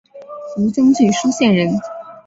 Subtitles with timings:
[0.57, 1.79] 庐江郡舒县人。